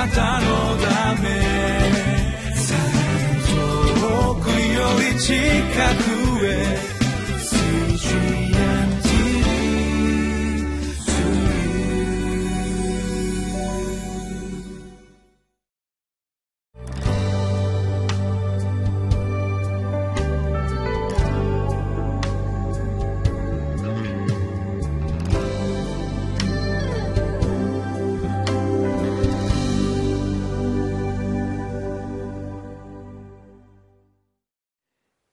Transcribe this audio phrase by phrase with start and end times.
[0.00, 0.46] なたの
[0.78, 1.28] ため。
[4.00, 5.34] 遠くより近
[6.04, 6.09] く。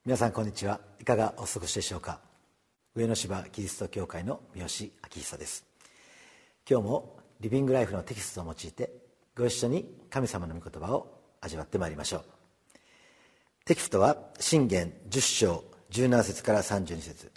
[0.08, 0.80] 皆さんこんにちは。
[1.02, 2.22] いかがお過ごしでしょうか。
[2.96, 5.66] 上野芝キリスト教会の三好明久です。
[6.66, 8.90] 今日もリビングライフのテキストを用いて
[9.36, 12.24] ご一緒に神様の御言葉を味わってまいりましょう。
[13.66, 17.30] テキストは信玄10章17節から32節。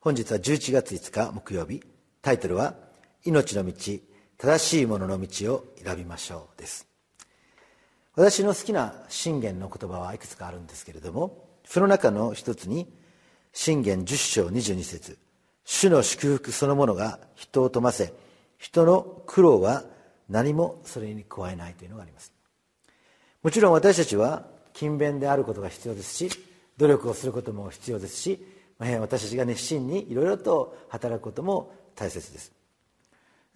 [0.00, 1.82] 本日は11月5日木曜日。
[2.22, 2.74] タイトルは
[3.26, 3.74] 命の道
[4.38, 6.88] 正しいものの道を選びましょうです。
[8.14, 12.92] 私の好きな信玄の言葉はいくつかあるんですけれどもその中の一つに
[13.52, 15.18] 信玄10章22節
[15.64, 18.12] 主の祝福そのものが人を富ませ
[18.58, 19.84] 人の苦労は
[20.28, 22.32] 何もそれに加えないというのがあります。
[23.42, 26.30] もちろん私たちは勤勉であることが必要ですし
[26.78, 28.46] 努力をすることも必要ですし
[28.78, 32.52] 私たちが熱心にいろいろと働くことも大切です。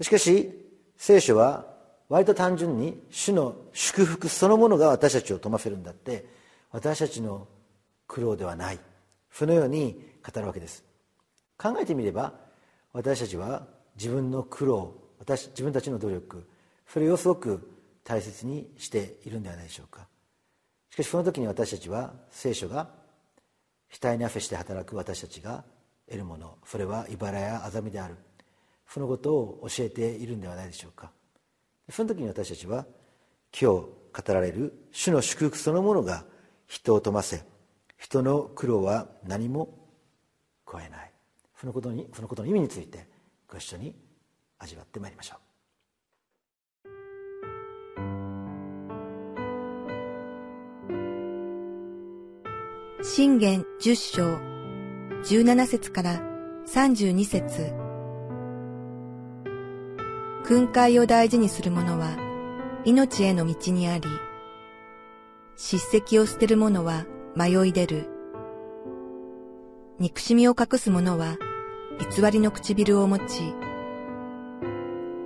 [0.01, 0.53] しかし
[0.97, 1.67] 聖書は
[2.09, 6.27] 割と単純に主の祝福そのものが私たちを富ませるんだって
[6.71, 7.49] 私たちの
[8.07, 8.79] 苦労ではない。
[9.31, 10.85] そのように語るわけです。
[11.59, 12.35] 考えてみれば
[12.93, 16.47] 私たちは自分の苦労私自分たちの努力
[16.87, 17.71] それをすごく
[18.05, 20.07] 大切にしているんではないでしょうか。
[20.91, 22.89] しかしその時に私たちは聖書が
[24.01, 25.65] 額に汗して働く私たちが
[26.07, 28.17] 得るものそれは茨やあざみである。
[28.89, 31.11] そのことを教えているんではないでしょうか。
[31.91, 32.87] その時に私たちは
[33.59, 33.89] 今日語
[34.29, 36.25] られる主の祝福そのものが
[36.67, 37.43] 人を富ませ
[37.97, 39.89] 人の苦労は何も
[40.65, 41.13] 加えない。
[41.59, 43.09] そのことにそのことの意味について
[43.49, 43.95] ご一緒に
[44.59, 45.39] 味わってまいりましょう。
[53.05, 54.39] 信玄十章
[55.25, 56.21] 十七節から
[56.67, 57.73] 三十二節。
[60.45, 62.17] 訓戒を大事にする者は
[62.85, 64.09] 命への道にあり、
[65.57, 67.05] 叱責を捨てる者は
[67.37, 68.09] 迷い出る。
[69.99, 71.37] 憎しみを隠す者は
[72.17, 73.55] 偽りの唇を持ち、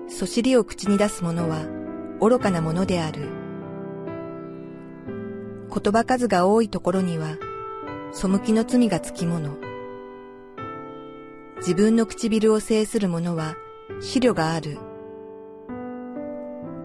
[0.09, 1.61] そしりを口に出す者は
[2.21, 3.29] 愚かなものである。
[5.73, 7.37] 言葉数が多いところには、
[8.11, 9.57] 背きの罪がつきもの。
[11.59, 13.55] 自分の唇を制する者は
[14.01, 14.79] 資料がある。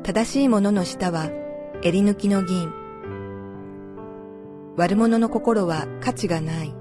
[0.04, 1.32] 正しい者の舌は
[1.82, 2.85] 襟抜きの銀。
[4.78, 6.76] 悪者の心は価値がない。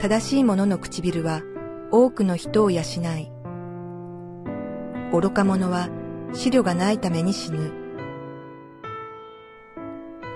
[0.00, 1.42] 正しい者の唇は
[1.90, 3.30] 多くの人を養い、
[5.12, 5.90] 愚か者は
[6.32, 7.72] 資料がないために死ぬ。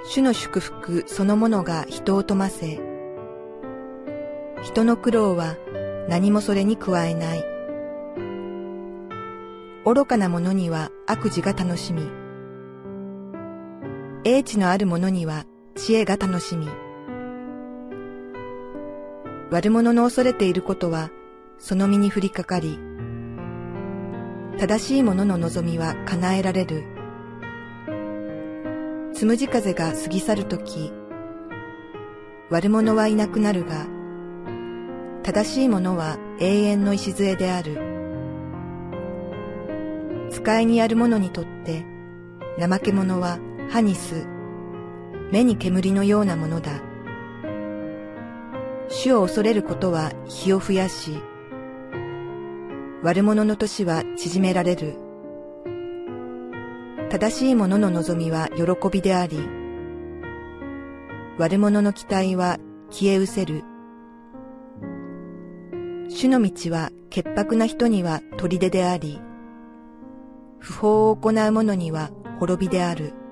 [0.04, 2.78] 主の祝福そのものが人を富ませ、
[4.62, 5.56] 人の苦労は
[6.06, 7.44] 何もそれに加えない。
[9.86, 12.02] 愚かな者には悪事が楽しみ、
[14.28, 15.44] 英知のある者には
[15.76, 16.66] 知恵が楽しみ。
[19.52, 21.10] 悪者の恐れていることは
[21.58, 22.76] その身に降りかかり、
[24.58, 26.82] 正しい者の望みは叶えられる。
[29.14, 30.92] つむじ風が過ぎ去るとき、
[32.50, 33.86] 悪者はいなくなるが、
[35.22, 37.78] 正しい者は永遠の礎である。
[40.32, 41.84] 使いにある者にとって、
[42.58, 43.38] 怠け者は
[43.68, 44.26] 歯にす、
[45.32, 46.80] 目に煙のようなものだ。
[48.88, 51.20] 主を恐れることは火を増やし、
[53.02, 54.96] 悪者の年は縮められる。
[57.10, 59.38] 正しい者の望みは喜びであり、
[61.38, 62.58] 悪者の期待は
[62.90, 63.64] 消え失せる。
[66.08, 69.20] 主の道は潔白な人には砦であり、
[70.58, 73.25] 不法を行う者には滅びである。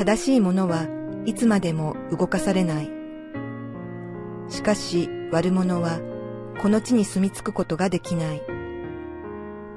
[0.00, 0.86] 正しい者は
[1.26, 2.90] いつまでも動かされない。
[4.48, 6.00] しかし悪者は
[6.62, 8.40] この地に住み着くことができない。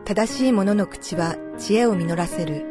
[0.05, 2.63] 正しい者の口は知恵を実らせる。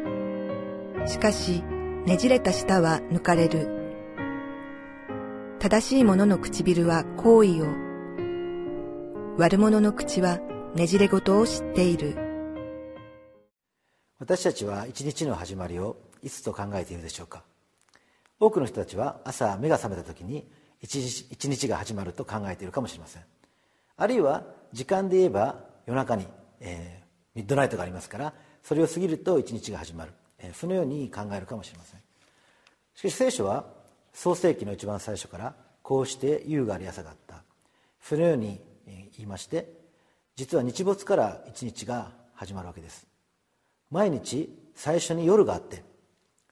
[1.05, 1.61] しかし
[2.07, 3.69] ねじれた舌は抜かれる。
[5.59, 7.67] 正しい者の唇は好意を。
[9.37, 10.39] 悪者の口は
[10.73, 12.17] ねじれごとを知っている。
[14.17, 17.43] 私たちは一日の始まりをいつと考えているでしょうか？
[18.39, 20.49] 多くの人たちは朝目が覚めた時に
[20.81, 20.97] 一
[21.47, 23.23] 日が始まると考えているかもしれません。
[23.95, 26.27] あるいは時間で言えば夜中に、
[26.59, 28.33] えー、ミッドナイトがありますから
[28.63, 31.99] それを過ぎると一日が始まる、えー、そのように考えるかもしれません。
[32.95, 33.65] しかし聖書は
[34.13, 37.43] 創世紀の一番最初からこうして夕があり朝があった。
[38.01, 39.71] そのように言いまして
[40.35, 43.07] 実は日没から一日が始まるわけです。
[43.91, 45.83] 毎日最初に夜があって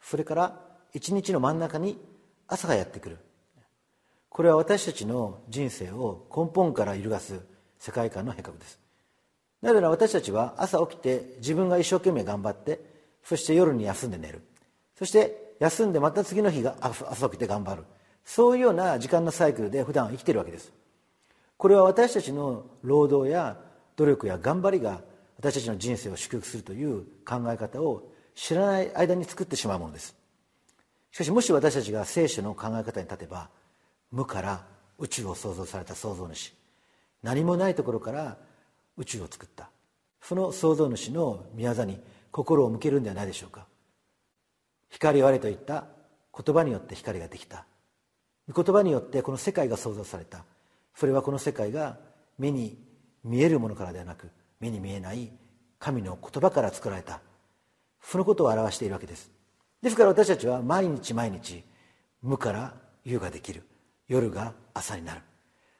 [0.01, 0.59] それから
[0.94, 1.98] 一日の真ん中に
[2.48, 3.18] 朝がやってくる。
[4.30, 7.39] これは私たちの人生を根本から揺るがす
[7.80, 8.80] 世界観の変革です。
[9.62, 12.80] なぜなら私たちは朝起きて自分が一生懸命頑張って
[13.24, 14.42] そして夜に休んで寝る。
[14.98, 17.83] そして休んでまた次の日が朝起きて頑張る。
[18.24, 20.71] そういうような時間のサイクルで普段は生きてるわけです。
[21.57, 23.57] これは私たちの労働や
[23.95, 25.01] 努力や頑張りが
[25.38, 30.16] 私たちの人生を祝福するという考え方を知らない間に作ってしまうものです。
[31.12, 33.50] しかしもし私たちが聖書の考え方に立てば
[34.12, 34.66] 無から
[34.98, 36.54] 宇宙を創造された創造主
[37.24, 38.38] 何もないところから
[38.98, 39.69] 宇宙を作った。
[40.22, 42.00] その創造主の宮座に
[42.31, 43.66] 心を向けるんではないでしょうか。
[44.89, 45.86] 光をあれといった
[46.38, 47.66] 言葉によって光ができた。
[48.54, 50.45] 言葉によってこの世界が創造された。
[50.95, 51.98] それはこの世界が
[52.38, 52.78] 目に
[53.24, 54.30] 見えるものからではなく
[54.60, 55.31] 目に見えない
[55.80, 57.22] 神の言葉から作られた。
[58.03, 59.31] そのことを表しているわけです。
[59.81, 61.63] ですから私たちは毎日毎日
[62.21, 63.63] 無から夕ができる。
[64.07, 65.21] 夜が朝になる。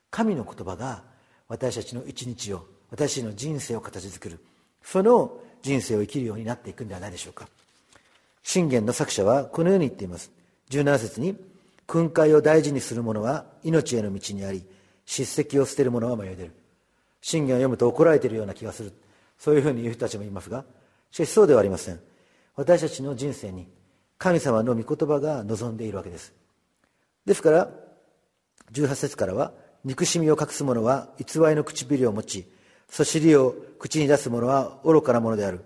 [0.10, 1.04] 神の言葉が
[1.48, 4.40] 私たちの一日を私たちの人生を形作る。
[4.84, 7.48] その人生を生きるようになっていくんではないでしょうか。
[8.44, 10.32] 信玄の作者はこのように言っています。
[10.70, 11.38] 17節に
[11.86, 14.64] 訓戒を大事にする者は命への道にあり
[15.06, 16.52] 叱責を捨てる者は迷い出る。
[17.22, 18.94] 信玄を読むと怒られているような気がする。
[19.38, 20.64] そういうふうに言う人たちもいますが
[21.12, 22.00] しかしそうではありません。
[22.56, 23.68] 私たちの人生に
[24.18, 26.34] 神様の御言葉が望んでいるわけです。
[27.26, 27.70] ですから
[28.72, 29.54] 18節からは
[29.84, 32.48] 憎しみを隠す者は偽りの唇を持ち
[32.90, 35.64] そしりを口に出す者は愚かなものである。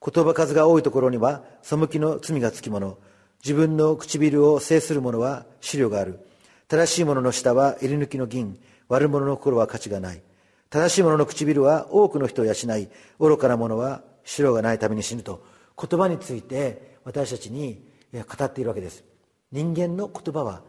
[0.00, 2.98] 言葉数が多いところには背きの罪がつきもの
[3.42, 6.20] 自分の唇を制する者は資料がある。
[6.68, 10.22] 正しい者の舌は襟抜きの銀悪者の心は価値がない。
[10.70, 12.88] 正しい者の唇は多くの人を養い
[13.18, 15.42] 愚かな者は白がないために死ぬと。
[15.80, 19.04] 言葉について私たちに語っているわけです。
[19.52, 20.62] 人間の言葉は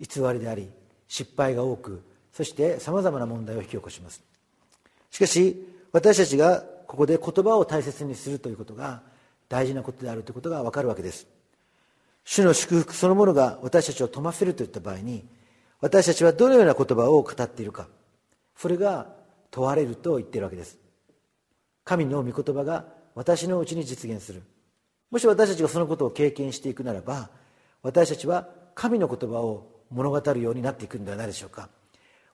[0.00, 0.70] 偽りであり
[1.06, 2.02] 失敗が多く
[2.32, 4.22] そしてさまざまな問題を引き起こします。
[5.10, 9.02] しかし私たちがここで言葉を大切にするということが
[9.48, 11.26] 大事なことであるということが分かるわけです。
[12.24, 15.26] 主の祝福そのものが私たちを富ませるといった場合に
[15.80, 17.86] 私たちはどのような言葉を語っているか
[18.56, 19.08] それが
[19.50, 20.78] 問われると言っているわけです。
[21.84, 24.42] 神の御言葉が私のうちに実現する。
[25.14, 27.30] もし私たちがそのことを経験していくならば
[27.82, 31.68] 私たちは神の言葉を物語るようになっていくんではないでしょうか。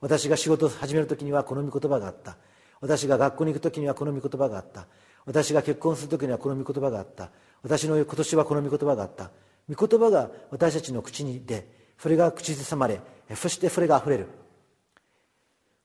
[0.01, 2.39] 私が仕事を始める時にはこの御言葉があった。
[2.81, 4.87] 私が学校に行く時にはこの御言葉があった。
[5.27, 7.29] 私が結婚する時にはこの御言葉があった。
[7.63, 9.31] 私の今年はこの御言葉があった。
[9.69, 11.69] 御言葉が私たちの口に出
[11.99, 13.03] それが口ずさまれ
[13.35, 14.27] そしてそれがあふれる。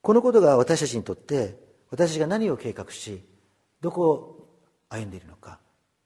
[0.02, 1.60] このことが私たちにとって
[1.92, 3.22] 私たちが何を計画し
[3.82, 4.50] どこを
[4.88, 5.60] 歩んでいるのか。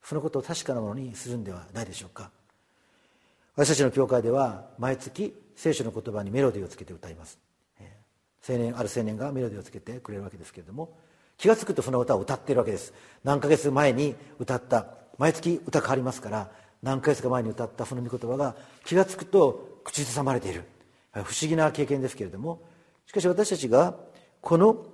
[0.04, 2.32] そのことを確かなものにするんではないでしょうか。
[3.56, 7.38] 私たちの教会では毎月聖書の言葉にメロディーをつけて歌います。
[8.48, 10.98] 青年ある青年がメロディーをつけてくれるわけですけれども
[11.38, 12.94] 気が付くとその歌を歌っているわけです。
[13.24, 14.88] 何ヶ月前に歌った
[15.18, 16.50] 毎月歌変わりますから
[16.82, 20.63] 何ヶ月か前に歌ったその御言葉が気が付くと口ずさまれている。
[21.12, 22.62] 不思議な経験ですけれども
[23.08, 23.96] しかし私たちが
[24.41, 24.86] この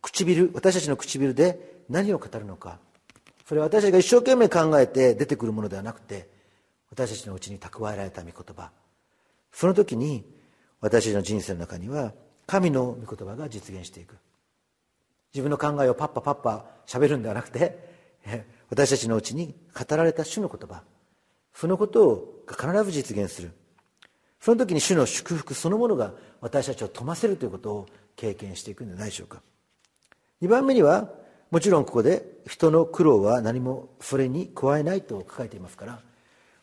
[0.00, 2.78] 唇私たちの唇で何を語るのか
[3.48, 6.28] それは私たちが一生懸命考えて出てくるものではなくて
[6.90, 8.70] 私たちのうちに蓄えられた御言葉。
[9.52, 10.22] その時に
[10.82, 12.12] 私たちの人生の中には
[12.46, 14.16] 神の御言葉が実現していく。
[15.32, 17.88] 自分の考えをパッパパッパ喋るんではなくて
[18.68, 20.82] 私たちのうちに語られた主の言葉。
[21.54, 23.52] そのことを必ず実現する。
[24.42, 26.12] その時に主の祝福そのものが
[26.42, 29.40] 私たちを富ませるということを経験していくんじゃないでしょうか。
[30.42, 31.10] 2番目には
[31.50, 36.00] もちろんここで人の苦労は何もそれに加えないと書かれていますから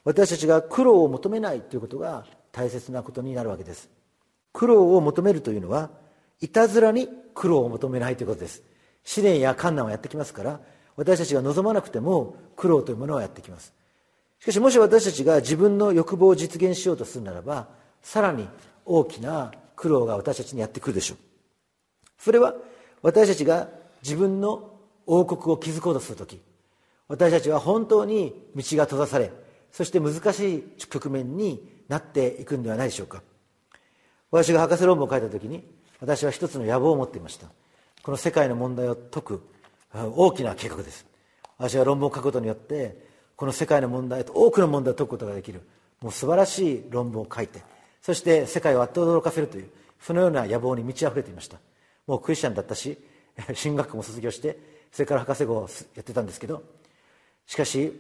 [0.04, 3.90] 私たちが苦労を求めないということが大切なことになるわけです。
[4.54, 5.90] 苦労を求めるというのは
[6.40, 8.62] いたずらに苦労を求めないということです。
[9.04, 10.60] 試練や困難はやってきますから
[10.96, 13.74] 私たちが望まなくても苦労というものはやってきます。
[14.40, 17.68] しかしもし私たちが自分の欲望を実現しようとするならば
[18.04, 18.48] さらに
[18.86, 21.18] 大きな苦労が私たちにやってくるでしょう。
[22.20, 22.54] それは
[23.02, 23.70] 私たちが
[24.04, 24.75] 自分の
[25.08, 26.42] 王国を築こうとする時
[27.08, 29.32] 私たちは本当に道が閉ざされ
[29.72, 33.22] そして難しい局面になっていくんではないでしょうか。
[34.32, 35.64] 私が博士論文を書いた時に
[36.00, 37.48] 私は一つの野望を持っていました。
[38.02, 39.42] この世界の問題を解く
[39.94, 41.06] 大きな計画です。
[41.58, 45.62] 私は論文を書くことによってこの世界の問題と多くの問題を解くことができる
[46.02, 47.62] もう素晴らしい論文を書いて
[48.02, 49.70] そして世界をあっと驚かせるという
[50.00, 51.58] そのような野望に満ち溢れていました。
[52.08, 52.98] もうクリスチャンだったし
[53.54, 54.58] 進学校も卒業して
[54.92, 56.64] それから博士号をやってたんですけど
[57.46, 57.94] しかし指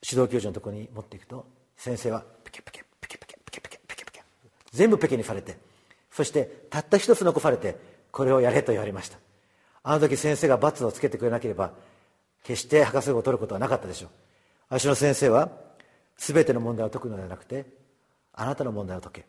[0.00, 4.24] 導教授のところに持っていくと先生はペケペケペケペケペケペケペケペケ
[4.72, 5.56] 全部ペケにされて
[6.10, 7.76] そしてたった一つ残されて
[8.10, 9.18] これをやれと言われました。
[9.82, 11.72] あの時先生が罰をつけてくれなければ
[12.42, 14.10] 決して博士号を取ることはなかったでしょう。
[14.68, 15.50] 私の先生は
[16.16, 17.66] 全ての問題を解くのではなくて
[18.32, 19.26] あなたの問題を解け。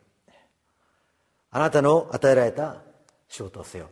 [1.52, 2.82] あなたの与えられた
[3.28, 3.90] 仕事をせよ。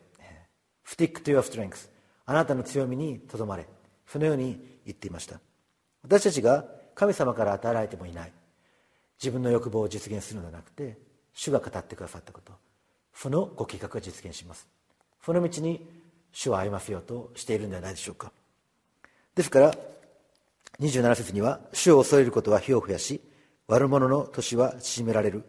[0.90, 1.88] Stick to your strength
[2.26, 3.68] あなたの強みにとどまれ。
[4.08, 5.40] そのように言っていました。
[6.02, 6.66] 私たちが
[6.96, 8.32] 神様から与えられてもいない。
[9.22, 10.98] 自分の欲望を実現するのではなくて
[11.34, 12.54] 主が語ってくださったこと。
[13.14, 14.68] そのご計画が実現します。
[15.24, 15.88] その道に
[16.32, 18.32] 主を歩ませようとしているんではないでしょうか。
[19.36, 19.76] ですから
[20.80, 23.22] 27節には主を恐れることは火を増やし
[23.68, 25.44] 悪者の年は縮められる。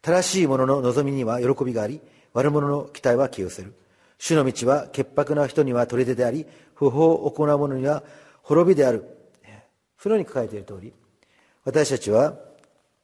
[0.00, 2.00] 正しい者の望みには喜びがあり
[2.32, 3.74] 悪者の期待は消えせる。
[4.18, 8.02] 主の道は潔白な人には砦であり不法を行う者には
[8.42, 9.04] 滅びである。
[9.98, 10.92] そのように書かれている通り
[11.64, 12.38] 私たちは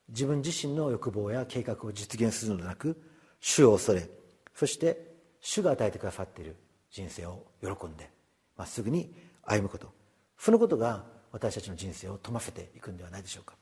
[0.08, 2.96] 自分自身の欲望や計画を実現するのではなく
[3.40, 4.08] 主を恐れ
[4.54, 6.56] そして主が与えてくださっている
[6.90, 8.08] 人生を喜んで
[8.56, 9.92] まっすぐに歩むこと。
[10.38, 13.56] そのことが私たちの人生を富ませていくんではないでしょうか。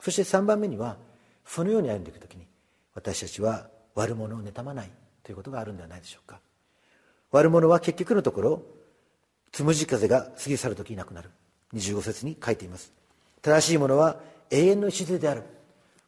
[0.00, 0.96] そして3番目には
[1.44, 2.46] そのように歩んでいく時に
[2.94, 4.90] 私たちは悪者を妬まない
[5.22, 6.40] ということがあるんではないでしょうか。
[7.32, 8.62] 悪者は結局のところ
[9.50, 11.30] つむじ風が過ぎ去る時いなくなる。
[11.74, 12.92] 25節に書いています。
[13.40, 14.20] 正しい者は
[14.50, 15.42] 永遠の礎である。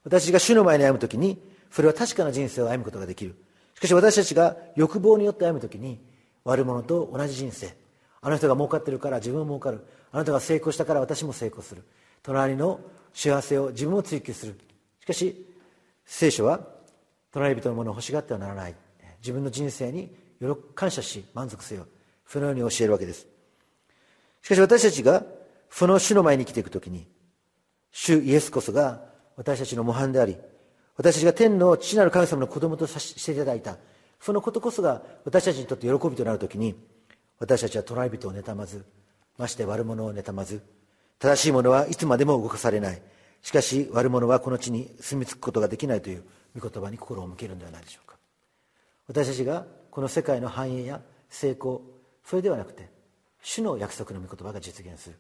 [0.05, 3.35] 私が主の前に歩む時にそれは確かな人生を歩むことができる。
[3.75, 5.99] しかし私たちが欲望によって歩む時に
[6.45, 7.75] 悪者と同じ人生。
[8.21, 9.85] あの人が儲かってるから自分も儲かる。
[10.13, 11.83] あなたが成功したから私も成功する。
[12.23, 12.81] 隣の
[13.13, 14.59] 幸せを自分も追求する。
[15.01, 15.47] しかし
[16.05, 16.61] 聖書は
[17.33, 18.75] 隣人のものを欲しがってはならない。
[19.21, 20.15] 自分の人生に
[20.75, 21.87] 感謝し満足せよ
[22.27, 23.27] そのように教えるわけです
[24.43, 25.25] しかし私たちが
[25.71, 27.07] その主の前に生きていくときに
[27.91, 29.03] 主イエスこそが
[29.37, 30.37] 私たちの模範であり
[30.97, 33.77] 私たちが天の父なる神様の子供とさせていただいた
[34.21, 36.75] そのことこそが私たちにとって喜びとなるときに
[37.39, 38.85] 私たちは隣人を妬まず
[39.37, 40.63] まして悪者を妬まず
[41.19, 43.03] 正しい者はいつまでも動かされない
[43.43, 46.25] しかし悪者はこの地に住み着くことができないという
[46.59, 48.17] 御言葉に心を向けるんではないでしょうか
[49.09, 51.81] 私たちがこの世界の繁栄や成功
[52.25, 52.91] それではなくて
[53.45, 55.17] 主の約束の御言葉が実現する。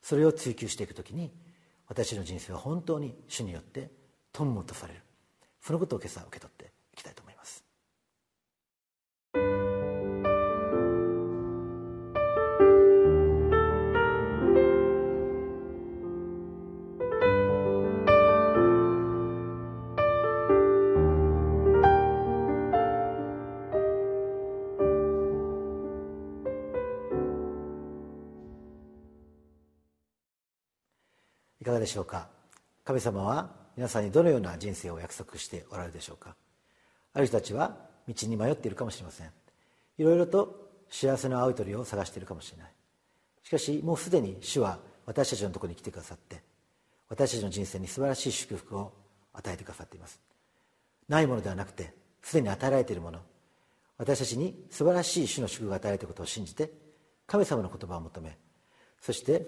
[0.00, 1.32] それを追求していくときに
[1.88, 3.90] 私の人生は本当に主によって
[4.32, 5.00] とんもとされる。
[5.60, 7.31] そのことを今朝受け取っていきたいと思います。
[31.62, 32.26] いかがでしょうか？
[32.84, 36.34] 神様は皆さんにどのような人生を約束しておられるでしょうか？
[37.14, 37.76] ある人たちは
[38.08, 39.30] 道に迷っているかもしれません。
[39.96, 42.72] いろいろと幸せの青い鳥を探しているかもしれない。
[43.44, 46.42] しかしもうすでに主は私たちのところに来てくださって
[47.08, 48.92] 私たちの人生に素晴らしい祝福を
[49.32, 50.18] 与えてくださっています。
[51.08, 53.20] ないものではなくてすでに与えられているもの。
[53.98, 56.72] 私たちに素晴らしい主の祝福が与えられていることを信じて
[57.28, 58.36] 神様の言葉を求め
[59.00, 59.46] そして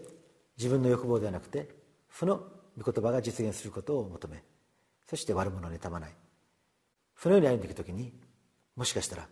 [0.56, 1.82] 自分の欲望ではなくて
[2.16, 2.42] その
[2.80, 4.42] 御言葉が実現することを求め
[5.08, 6.10] そして悪者を妬まない。
[7.16, 8.12] そのように歩んでいく時に
[8.76, 9.28] もしかしたら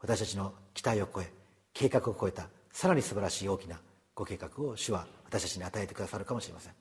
[0.00, 1.32] 私たちの期待を超え
[1.72, 3.80] 計画を超えたさらに素晴らしい大きな
[4.14, 6.72] ご計画を主は私たちに与えてくださるかもしれません。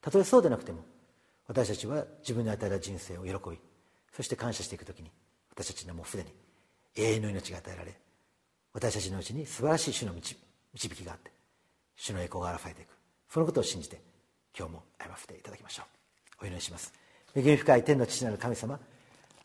[0.00, 0.84] たとえそうでなくても
[1.48, 3.58] 私たちは自分に与えた人生を喜び
[4.12, 5.10] そして感謝していく時に
[5.50, 6.32] 私たちにはもうすでに
[6.96, 7.94] 永遠の命が与えられ
[8.72, 10.36] 私たちのうちに素晴らしい主の導
[10.74, 11.30] きがあって
[11.96, 12.88] 主の栄光が現れていく。
[13.28, 14.00] そのことを信じて
[14.58, 15.82] 今日も歩ませていただきましょ
[16.40, 16.44] う。
[16.44, 16.92] お祈りします。
[17.34, 18.80] 恵み深い天の父なる神様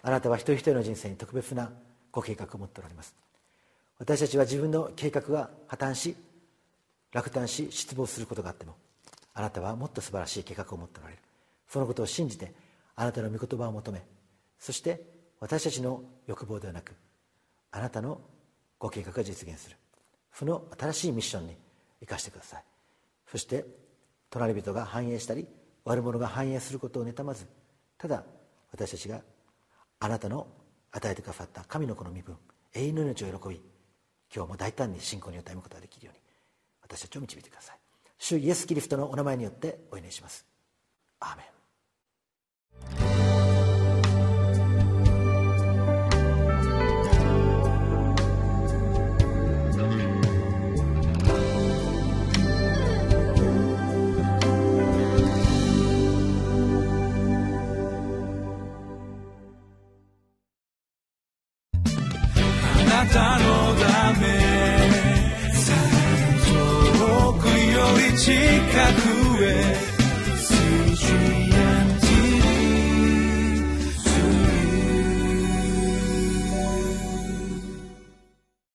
[0.04, 1.70] あなたは一人一人の人生に特別な
[2.12, 3.14] ご計画を持っておられます。
[4.00, 6.16] 私たちは自分の計画が破綻し
[7.12, 8.76] 落胆し失望することがあっても
[9.34, 11.22] あなたはもっと素晴らしい計画を持っておられる。
[11.68, 12.54] そのことを信じて
[12.96, 14.02] あなたの御言葉を求め
[14.60, 15.02] そして
[15.40, 16.94] 私たちの欲望ではなく
[17.72, 18.22] あなたの
[18.80, 19.76] ご計画が実現する。
[20.34, 21.58] その新しいミッションに
[22.00, 22.64] 生かしてください。
[23.30, 23.66] そして
[24.32, 25.48] 隣人が繁栄したり
[25.86, 27.46] 悪者が繁栄することを妬まず
[28.00, 28.24] ただ
[28.72, 29.22] 私たちが
[30.00, 30.48] あなたの
[30.92, 32.36] 与えてくださった神の子の身分
[32.74, 33.62] 永遠の命を喜び
[34.34, 36.22] 今日も大胆に信仰によって歩むことができるように
[36.82, 37.78] 私たちを導いてください。
[38.18, 40.46] 主イエス・キリストのお名前によってお祈りします。
[41.20, 41.44] アーメ
[43.18, 43.21] ン。